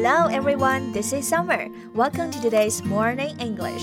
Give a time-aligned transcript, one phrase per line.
[0.00, 1.68] Hello everyone, this is Summer.
[1.94, 3.82] Welcome to today's Morning English.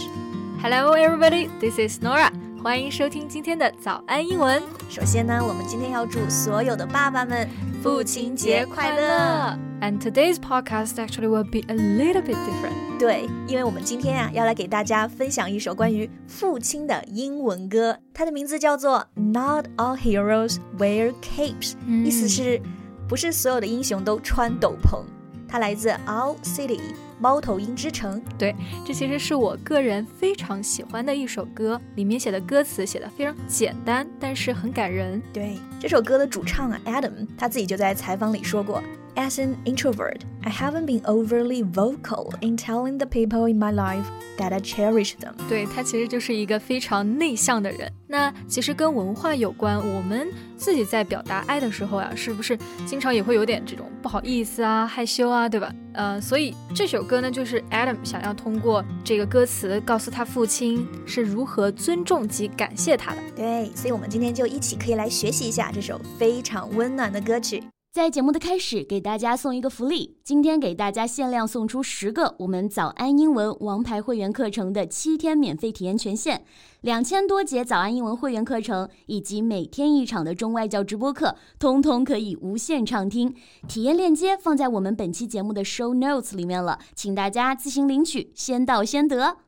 [0.62, 2.32] Hello everybody, this is Nora.
[2.64, 4.62] 欢迎收听今天的早安英文。
[4.90, 7.48] 首先呢，我们今天要祝所有的爸爸们
[7.82, 9.58] 父亲节快乐。
[9.82, 12.98] And today's podcast actually will be a little bit different.
[12.98, 22.62] 对，因为我们今天呀、啊、要来给大家分享一首关于父亲的英文歌，它的名字叫做 Not All Heroes Wear Capes，、嗯、意思是
[23.08, 25.04] 不是所有的英雄都穿斗篷。
[25.49, 26.81] 它来自 Owl City。
[27.21, 28.55] 猫头鹰之城，对，
[28.87, 35.21] 这其实是我个人非常喜欢的一首歌，里面写的歌词写的非常简单，但是很感人。
[35.33, 38.81] 对，这首歌的主唱啊，Adam，他自己就在采访里说过
[39.19, 44.05] ，As an introvert, I haven't been overly vocal in telling the people in my life
[44.39, 45.33] that I cherish them。
[45.49, 47.93] 对他其实就是一个非常内向的人。
[48.07, 55.75] 那其实跟文化有关，我们自己在表达爱的时候啊，是不是经常也会有点这种不好意思啊、害羞啊，对吧？
[55.95, 63.21] 呃，所以这首歌呢，就是 Adam 想要通过这个歌词告诉他父亲是如何尊重及感谢他的。
[63.35, 67.65] 对，所以我们今天就一起可以来学习一下这首非常温暖的歌曲。
[67.91, 76.43] 在节目的开始，给大家送一个福利，今天给大家限量送出十个我们早安英文王牌会员课程的七天免费体验权限，
[76.83, 83.35] 两千多节早安英文会员课程以及每天一场的中外教直播课，通通可以无限畅听。
[83.67, 89.39] 体验链接放在我们本期节目的 show notes 里面了，请大家自行领取，先到先得。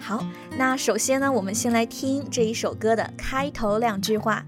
[0.00, 0.24] 好，
[0.56, 4.44] 那首先呢，我们先来听这一首歌的开头两句话。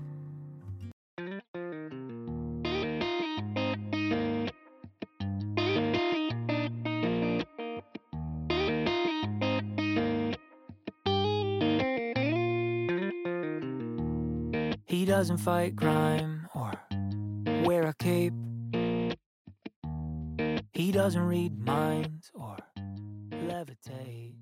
[15.26, 16.70] He doesn't fight crime or
[17.64, 18.32] wear a cape.
[20.72, 22.56] He doesn't read minds or
[23.32, 24.34] levitate.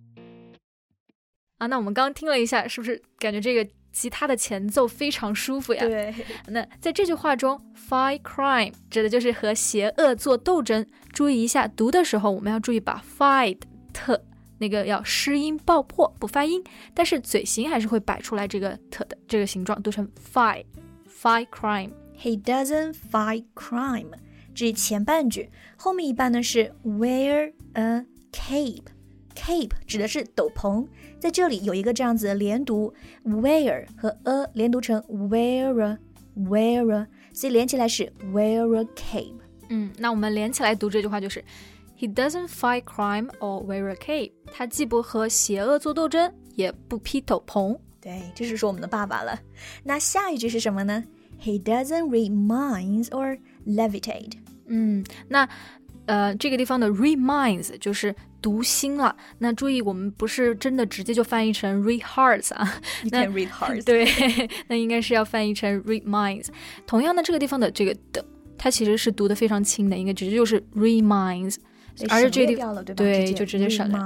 [1.57, 5.83] 啊，那我们刚刚听了一下，是不是感觉这个吉他的前奏非常舒服呀？
[5.83, 6.15] 对。
[6.49, 10.87] 那在这句话中，fight crime 指的就是和邪恶做斗争。
[11.15, 13.61] 注意一下，读的时候我们要注意把 fight
[14.59, 20.65] 那个要失音爆破，不发音，但是嘴型还是会摆出来这个特的这个形状，读成 fight
[21.09, 21.91] fight crime。
[22.17, 24.13] He doesn't fight crime。
[24.55, 28.85] 这前半句，后面一半呢是 wear a cape。
[29.35, 30.87] cape 指的是斗篷，
[31.19, 32.95] 在这里有一个这样子的连读
[33.25, 35.99] ，wear 和 a 连读成 wear a
[36.37, 39.35] wear a，所以连起来是 wear a cape。
[39.71, 41.45] 嗯，那我们连起来读这句话就是
[42.05, 44.33] ，He doesn't fight crime or wear a cape。
[44.53, 47.79] 他既不和邪恶做斗争，也不披斗篷。
[48.01, 49.41] 对，这是说我们的爸爸了。
[49.85, 51.03] 那下一句是什么呢
[51.43, 54.33] ？He doesn't read minds or levitate。
[54.67, 55.49] 嗯，那
[56.05, 59.17] 呃这个地方的 read minds 就是读心了。
[59.39, 62.81] 那注意，我们不是真的直接就翻译成 read hearts 啊。
[63.11, 63.83] 那 read hearts。
[63.85, 64.07] 对，
[64.69, 66.49] 那应该是要翻译成 read minds。
[66.87, 68.23] 同样的，这个地方的这个的，
[68.59, 71.57] 它其实是读的非常轻的，应该直接就是 read minds。
[72.09, 73.99] 而是这地方对，就直接省略。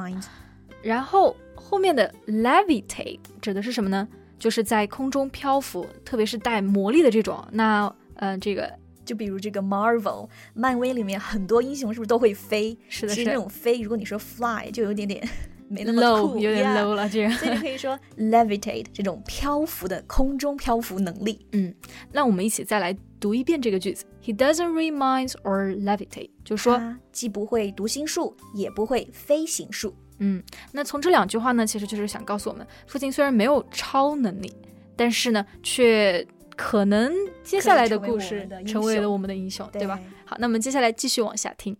[0.83, 4.07] 然后后面的 levitate 指的是什么呢？
[4.39, 7.45] 就是在空中漂浮，特别是带魔力的这种。
[7.51, 8.73] 那呃，这个
[9.05, 12.79] 就比如这个 Marvel 漫威里面很多英雄是不是都会飞？
[12.89, 13.81] 是的，是那种飞。
[13.81, 15.29] 如果你说 fly 就有点点
[15.69, 17.33] 没那么 low，有点 low 了，这样。
[17.33, 21.45] 所以就可以说 levitate 这种漂浮的空中漂浮能力。
[21.53, 21.75] 嗯，
[22.13, 24.05] 那我们一起再来读一遍这个句子。
[24.23, 29.95] He doesn't read minds or levitate，就说他既不会读心术，也不会飞行术。
[30.19, 30.43] 嗯，
[30.73, 34.53] 那从这两句话呢，其实就是想告诉我们，父亲虽然没有超能力，
[34.97, 37.13] 但是呢，却可能
[37.45, 40.01] 接下来的故事成为了我们的英雄，对吧？
[40.25, 41.77] 好，那我们接下来继续往下听。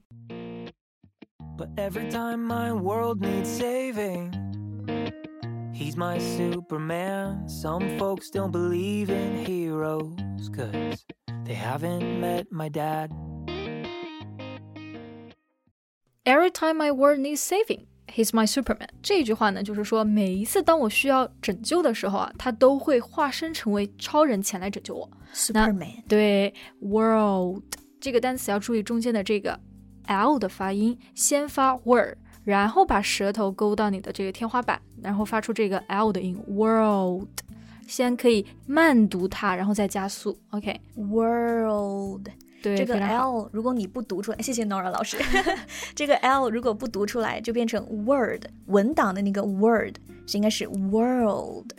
[1.59, 4.31] But every time my world needs saving,
[5.78, 7.48] he's my Superman.
[7.48, 11.06] Some folks don't believe in heroes, cause
[11.46, 13.12] they haven't met my dad.
[16.26, 18.88] Every time my world needs saving, he's my Superman.
[19.02, 25.10] 这句话呢，就是说每一次当我需要拯救的时候啊，他都会化身成为超人前来拯救我。
[25.34, 27.64] Superman 对 world
[28.00, 29.60] 这个单词要注意中间的这个
[30.08, 32.18] l 的发音，先发 word，
[32.49, 36.35] 然后把舌头勾到你的这个天花板，然后发出这个 l 的音。
[36.49, 37.29] world
[37.87, 40.35] 先可以慢读它，然后再加速。
[40.53, 40.81] OK。
[40.97, 42.27] world
[42.63, 45.19] 对，这个 L 如果你不读出来，谢谢 Nora 老师。
[45.95, 49.97] 这个 L 如果不读出来，就变成 word 文档的那个 word
[50.27, 51.71] 是应该是 world。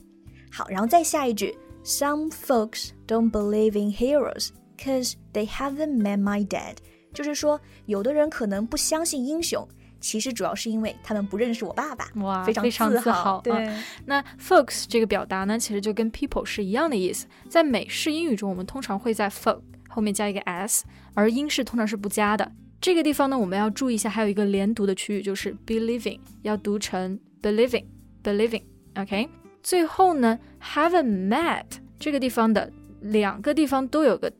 [0.52, 6.76] 好，然后再下一句，Some folks don't believe in heroes cause they haven't met my dad。
[7.12, 9.68] 就是说，有的人可能不相信英雄，
[10.00, 12.08] 其实主要是因为他们不认识我爸爸。
[12.16, 13.42] 哇，非常非常自豪。
[13.42, 17.28] 对、嗯那 folks 这个表达呢，其实就跟 people 是一样的意思。
[17.48, 22.52] 在美式英语中，我们通常会在 folk 后面加一个 s，而英式通常是不加的。
[22.82, 28.64] 这个地方呢，我们要注意一下，还有一个连读的区域，就是 believing 要读成 believing，believing。
[28.96, 29.30] OK，
[29.62, 31.66] 最后呢，haven't met
[32.00, 34.32] 这个地方的两个地方都有个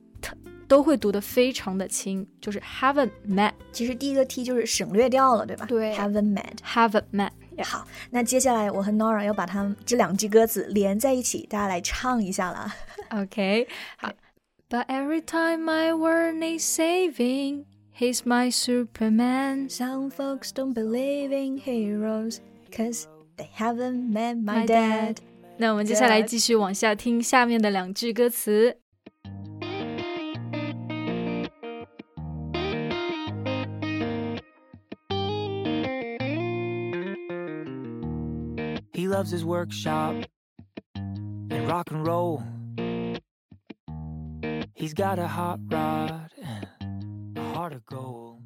[0.69, 5.67] 都会读得非常的轻，就是 haven't met，其实第一个 t 就是省略掉了，对吧？
[5.67, 6.57] 对，haven't met。
[6.65, 7.31] haven't met。
[7.63, 12.75] 好，那接下来我和 Nora 要把它们这两句歌词连在一起，大家来唱一下啦。
[13.11, 13.67] Okay.
[13.97, 14.13] 好
[14.69, 17.67] But every time my world needs saving,
[17.97, 19.69] he's my Superman.
[19.69, 22.39] Some folks don't believe in heroes,
[22.73, 23.05] cause
[23.37, 25.19] they haven't met my dad.
[25.59, 28.79] 那我们接下来继续往下听下面的两句歌词。
[39.19, 40.15] loves his workshop
[40.95, 42.43] and rock and roll.
[44.75, 48.41] He's got a hot rod and a heart of gold.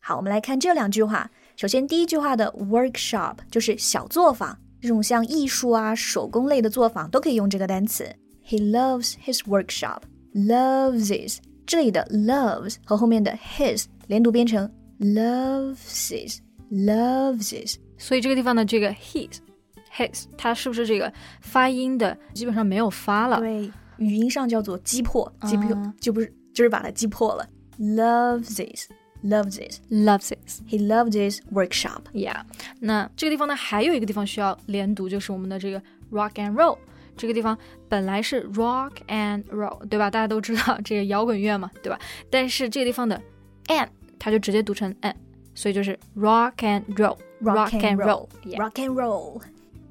[0.00, 1.30] 好，我们来看这两句话。
[1.56, 8.04] 首先，第一句话的 workshop 就是小作坊，这种像艺术啊、手工类的作坊都可以用这个单词。
[8.46, 10.02] He loves his workshop.
[10.34, 15.78] Loves his 这里的 loves 和后面的 his 连读变成 loves
[16.10, 16.38] his
[16.70, 17.76] loves his。
[17.96, 19.38] 所以这个地方的这个 his
[19.99, 21.11] his，它是不是这个
[21.41, 23.39] 发音的基本上没有发了？
[23.39, 27.45] 对，语音上叫做击破，击破、嗯就不是就是把它击破了。
[27.77, 28.87] Loves this
[29.21, 30.61] loves this, loves this.
[30.67, 32.03] he loves this workshop.
[32.13, 32.41] Yeah，
[32.79, 35.81] 那这个地方呢，还有一个地方需要连读，就是我们的这个
[36.11, 36.77] rock and roll。
[37.17, 37.57] 这个地方
[37.89, 40.09] 本来是 rock and roll，对吧？
[40.09, 41.99] 大家都知道这个摇滚乐嘛，对吧？
[42.29, 43.21] 但是这个地方的
[43.67, 45.13] and 它就直接读成 n，
[45.53, 47.17] 所以就是 rock and roll。
[47.41, 49.41] Rock and roll, rock and roll.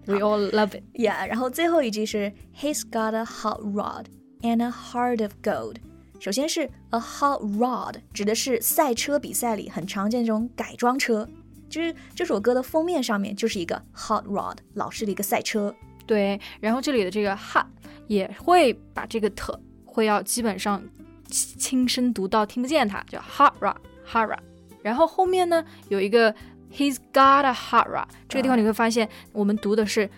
[0.08, 0.82] We all love it.
[0.94, 4.06] Yeah，然后最后一句是 He's got a hot rod
[4.40, 5.76] and a heart of gold。
[6.18, 11.28] 首先是 a hot rod，指的是赛车比赛里很常见这种改装车。
[11.68, 15.74] 就是这首歌的封面上面就是一个 hot rod，老式的一个赛车。
[16.06, 17.66] 对，然后这里的这个 hot
[18.06, 19.52] 也会把这个 t
[19.84, 20.82] 会要基本上
[21.28, 23.76] 轻声读到听不见它，叫 hot rod
[24.10, 24.38] hot rod。
[24.82, 26.34] 然后后面呢有一个
[26.72, 30.08] he's got a rod，这个地方你会发现我们读的是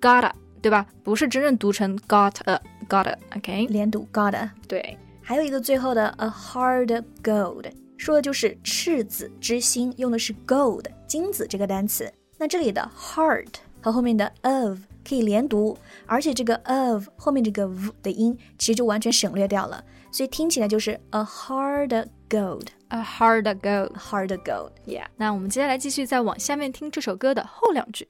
[0.00, 0.30] gotta，
[0.62, 0.86] 对吧？
[1.02, 4.48] 不是真正读成 got a gotta，OK？、连读 gotta。
[4.68, 7.64] 对，还有一个最后的 a heart of gold，
[7.96, 12.12] 说的就是赤子之心，用的是 gold 金子这个单词。
[12.38, 22.67] 那这里的 heart 和后面的 of 可以连读，而且这个 of 后面这个 v 的音其实就完全省略掉了，所以听起来就是 a heart of gold。
[22.89, 23.69] a hard go。
[23.69, 24.71] A heart of gold。
[24.85, 28.07] Yeah，那我们接下来继续再往下面听这首歌的后两句。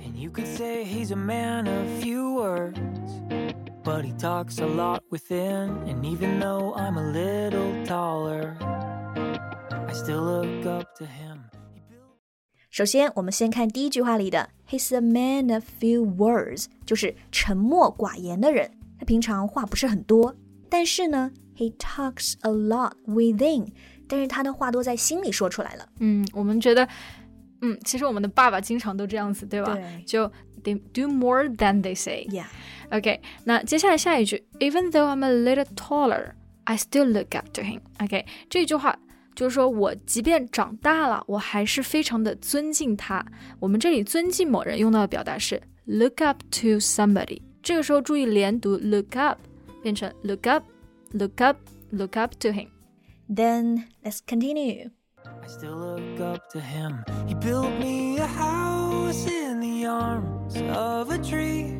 [0.00, 2.78] And you could say he's a man of few words,
[3.84, 5.70] but he talks a lot within.
[5.86, 8.56] And even though I'm a little taller,
[9.70, 11.44] I still look up to him.
[12.71, 18.71] 首先，我们先看第一句话里的 "He's a man of few words"，就是沉默寡言的人。
[18.97, 20.33] 他平常话不是很多，
[20.69, 23.67] 但是呢，he talks a lot within，
[24.07, 25.89] 但是他的话都在心里说出来了。
[25.99, 26.87] 嗯，我们觉得，
[27.59, 29.73] 嗯，其实我们的爸爸经常都这样子，对吧？
[29.75, 30.31] 对就
[30.63, 32.25] they do more than they say。
[32.29, 37.81] Yeah，OK，那接下来下一句，Even though I'm a little taller, I still look up to him。
[37.99, 38.97] OK，这句话
[39.34, 43.24] 就是说我即便长大了，我还是非常的尊敬他。
[43.60, 47.42] 我们这里尊敬某人用到的表达是 look up to somebody。
[47.62, 49.38] 这个时候注意连读 look up，
[49.82, 52.68] 变成 look up，look up，look up to him。
[53.28, 54.90] Then let's continue.
[55.24, 57.04] I still look up to him.
[57.26, 61.78] He built me a house in the arms of a tree.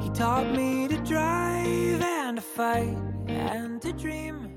[0.00, 4.47] He taught me to drive and to fight and to dream.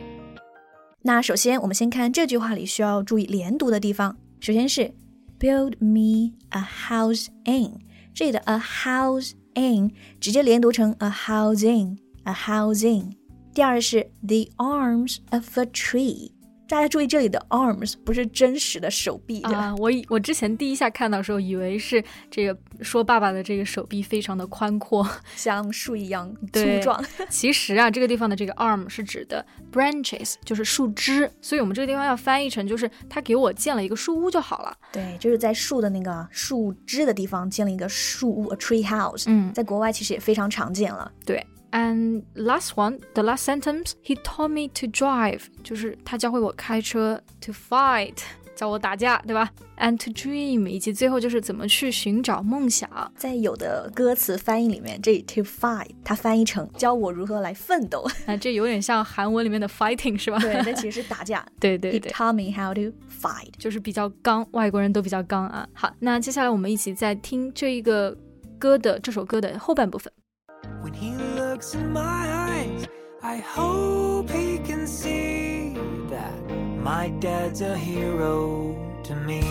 [1.04, 4.16] 那首先，我们先看这句话里需要注意连读的地方。
[4.38, 4.94] 首先是
[5.40, 7.80] build me a house in，
[8.14, 9.90] 这里的 a house in
[10.20, 13.14] 直接连读成 a housing，a housing。
[13.52, 16.30] 第二是 the arms of a tree，
[16.72, 19.58] 大家注意这里的 arms 不是真实的手臂，对吧？
[19.58, 27.04] 啊，我以我之前第一下看到的时候，以为是这个说爸爸的这个手臂非常的宽阔， 像树一样粗对壮。
[27.28, 34.74] 其实啊，这个地方的这个 arm 是指的 branches，就是树枝，所以我们这个地方要翻译成就是他给我建了一个树屋就好了。
[34.90, 39.24] 对，就是在树的那个树枝的地方建了一个树屋，a tree house。
[39.26, 41.12] 嗯，在国外其实也非常常见了。
[41.26, 41.46] 对。
[41.72, 48.18] And last one, the last sentence, he taught me to drive，就是他教会我开车，to fight，
[48.54, 52.90] 教我打架，对吧？And to dream，以及最后就是怎么去寻找梦想。
[53.16, 58.06] 在有的歌词翻译里面，这 to fight 它翻译成教我如何来奋斗。
[58.26, 60.38] 啊，这有点像韩文里面的 fighting 是吧？
[60.40, 61.42] 对，那其实是打架。
[61.58, 65.66] 对对对 He taught me how to fight，就是比较刚，外国人都比较刚啊。
[65.72, 68.14] 好，那接下来我们一起再听这一个
[68.58, 70.12] 歌的这首歌的后半部分。
[70.84, 72.85] When he looks in my eyes,
[73.21, 75.73] I hope he can see
[76.09, 76.33] that
[76.81, 79.41] my dad's a hero to me.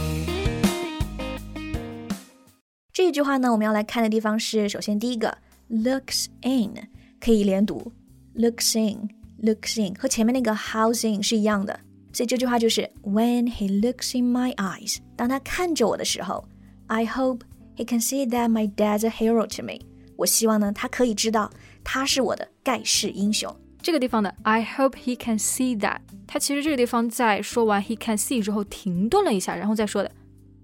[2.92, 5.36] 这一句话呢，我们要来看的地方是，首先第一个
[5.70, 6.88] looks in
[7.20, 7.92] 可以连读，
[8.34, 11.78] looks in，looks in 和前面那个 housing 是一样的，
[12.12, 16.48] 所以这句话就是 When he looks in my eyes，当他看着我的时候，
[16.86, 17.40] I hope
[17.76, 19.80] he can see that my dad's a hero to me。
[20.16, 21.50] 我希望呢，他可以知道
[21.83, 23.55] 他是我的盖世英雄。
[23.81, 25.97] 这个地方的 I hope he can see that，
[26.27, 30.11] 他其实这个地方在说完 he can see 之后停顿了一下，然后再说的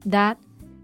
[0.06, 0.38] that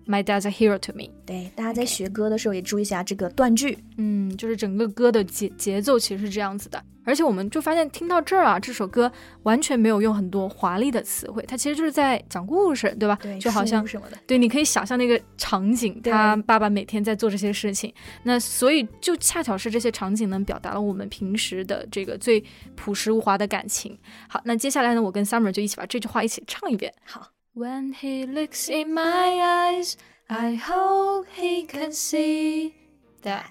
[0.08, 1.10] my dad's a hero to me。
[1.26, 3.78] 对，大家在学歌的时候也注意一下这个断句。
[3.98, 9.12] 嗯，就是整个歌的节节奏其实是这样子的，而且我们就发现听到这儿啊，这首歌
[9.44, 13.18] 完全没有用很多华丽的词汇，它其实就是在讲故事，对吧？
[13.22, 14.18] 对，就好像什么的。
[14.26, 17.94] 对，你可以想象那个场景，他爸爸每天在做这些事情，
[18.24, 22.44] 那所以就恰巧是这些场景能表达了我们平时的这个最
[22.76, 23.98] 朴实无华的感情。
[24.28, 26.92] 好，那接下来呢，我跟 Summer 就一起把这句话一起唱一遍。
[27.06, 27.33] 好。
[27.55, 29.97] When he looks in my eyes,
[30.29, 32.75] I hope he can see
[33.23, 33.47] that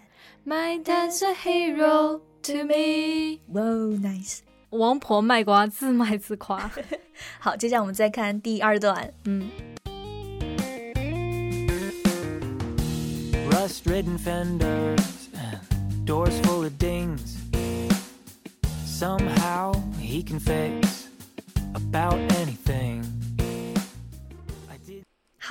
[0.45, 3.39] my dad's a hero to me。
[3.53, 4.39] 哇哦，nice。
[4.69, 6.71] 王婆卖瓜，自卖自夸。
[7.39, 9.13] 好，接下来我们再看第二段。
[9.25, 9.49] 嗯，
[13.49, 17.37] Rust ridden fenders and doors full of dings.
[18.85, 21.07] Somehow he can fix
[21.73, 22.90] about anything.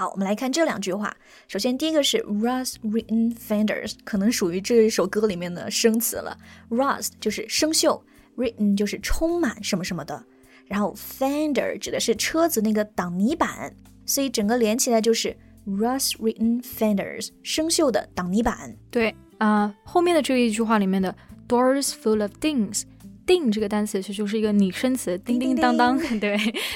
[0.02, 1.16] 好，我们来看这两句话。
[1.48, 6.36] 首先，第一个是 rust-ridden fenders，可能属于这一首歌里面的生词了。
[6.72, 8.02] rust 就是生锈
[8.36, 10.26] ，written 就是充满什么什么的，
[10.66, 18.76] 然后 fender 指的是车子那个挡泥板，所以整个连起来就是 rust-ridden fenders，生锈的挡泥板。
[18.90, 21.16] 对啊、后面的这一句话里面的
[21.48, 22.86] doors full of dings。
[23.28, 25.96] ding 这个单词其实就是一个拟声词，叮叮当当。
[26.20, 26.36] 对，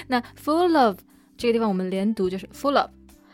[0.10, 1.00] 那 full of
[1.36, 2.91] 这个地方我们连读就是 full of，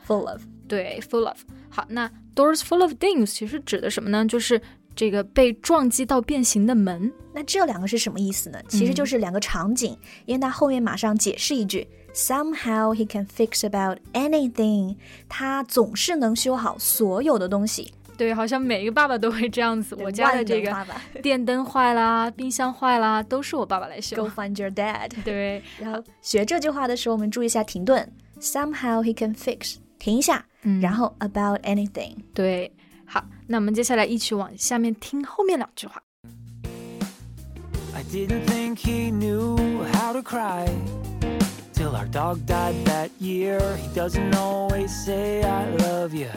[0.08, 1.38] full of 对，full of。
[1.70, 4.26] 好，那 doors full of things 其实指的什么呢？
[4.26, 4.62] 就是
[4.96, 7.12] 这个被撞击到变形的门。
[7.34, 8.60] 那这两个是什么意思呢？
[8.68, 14.98] 其实就是两个场景，因为它后面马上解释一句，somehow he can fix about anything，
[15.30, 17.94] 他总是能修好所有的东西。
[18.18, 19.96] 对，好像每一个爸爸都会这样子。
[19.96, 20.76] 我家的这个
[21.24, 24.30] 电灯坏啦，冰箱坏啦，都是我爸爸来修，Go。
[24.30, 25.10] find your dad。
[25.24, 28.08] 对，然后学这句话的时候，我们注意一下停顿
[28.40, 32.17] ，somehow he can fix，停一下，嗯然后 about anything。
[32.35, 32.73] 对，
[33.05, 36.03] 好，那我们接下来一起往下面听后面两句话。
[37.95, 39.57] I didn't think he knew
[39.95, 40.69] how to cry
[41.73, 43.59] till our dog died that year.
[43.77, 46.29] He doesn't always say I love you,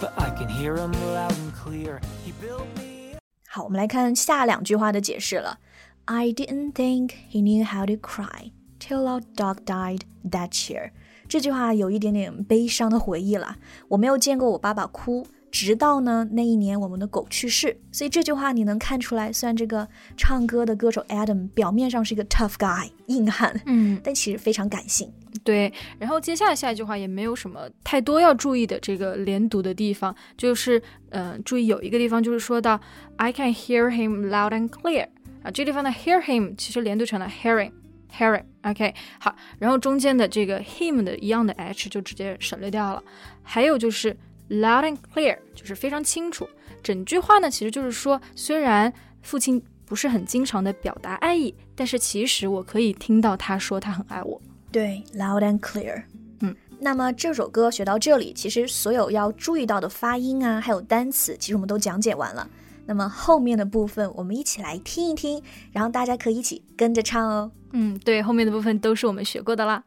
[0.00, 2.00] but I can hear him loud and clear.
[2.24, 3.18] He built me
[3.48, 5.58] 好，我们来看下两句话的解释了。
[6.06, 10.90] I didn't think he knew how to cry till our dog died that year。
[11.29, 13.55] 这句话有一点点悲伤的回忆了。
[13.87, 17.79] 我没有见过我爸爸哭，直到呢那一年我们的狗去世。
[17.91, 25.09] 所以这句话你能看出来，虽然这个唱歌的歌手 Adam 表面上是一个 tough guy 硬汉，嗯，但其实非常感性。
[25.43, 25.71] 对。
[25.99, 32.81] 然后接下来下一句话也没有什么太多要注意的这个连读的地方，就是呃，注意有一个地方就是说到
[33.17, 35.07] I can hear him loud and clear
[35.43, 37.71] 啊，这地方的 hear him 其实连读成了 hearing。
[38.17, 43.03] Hearing, OK，好，然后中间的这个 him 的一样的 h 就直接省略掉了。
[43.43, 44.15] 还有就是
[44.49, 46.49] loud and clear，就是非常清楚。
[46.81, 54.41] 整句话呢，其实就是说，虽然父亲不是很经常的表达爱意，但是其实我可以听到他说他很爱我。
[54.71, 56.03] 对，loud and clear。
[56.41, 62.49] 嗯，那么这首歌学到这里，其实所有要注意到的发音啊，还有单词，其实我们都讲解完了。
[62.88, 65.42] 那么后面的部分，我们一起来听一听，
[65.72, 67.50] 然后大家可以一起跟着唱哦。
[67.72, 69.82] 嗯，对，后面的部分都是我们学过的啦。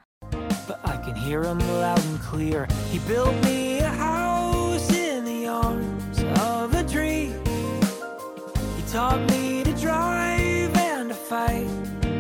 [0.67, 2.67] but I can hear him loud and clear.
[2.91, 7.31] He built me a house in the arms of a tree.
[8.75, 11.67] He taught me to drive and to fight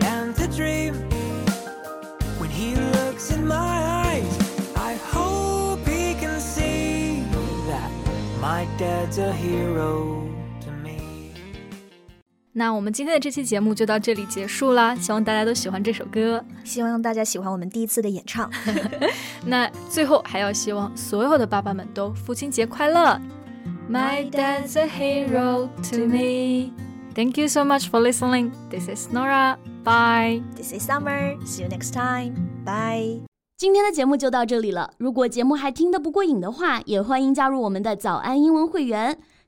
[0.01, 0.95] and to dream.
[2.39, 4.37] When he looks in my eyes,
[4.75, 7.23] I hope he can see
[7.67, 7.91] that
[8.39, 10.30] my dad's a hero to me.
[12.54, 18.50] 那我们今天的这期节目就到这里结束啦，希望大家都喜欢这首歌，希望大家喜欢我们第一次的演唱。
[19.46, 23.18] 那最后还要希望所有的爸爸们都父亲节快乐。
[23.90, 26.72] My dad's a hero to me.
[27.14, 28.52] Thank you so much for listening.
[28.68, 29.56] This is Nora.
[29.82, 30.42] Bye.
[30.54, 31.36] This is Summer.
[31.46, 32.34] See you next time.
[32.66, 33.22] Bye.
[33.56, 34.92] 今天的节目就到这里了。
[34.98, 39.18] 如果节目还听得不过瘾的话，也欢迎加入我们的早安英文会员。